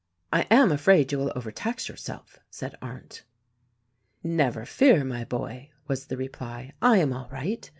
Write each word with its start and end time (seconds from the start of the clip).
"I 0.33 0.47
am 0.49 0.71
afraid 0.71 1.11
you 1.11 1.19
will 1.19 1.31
overtax 1.35 1.87
yourself," 1.87 2.39
said 2.49 2.75
Arndt. 2.81 3.23
"Never 4.23 4.65
fear, 4.65 5.03
my 5.03 5.25
boy," 5.25 5.69
was 5.87 6.07
the 6.07 6.17
reply, 6.17 6.73
"I 6.81 6.97
am 6.97 7.13
all 7.13 7.29
right! 7.29 7.69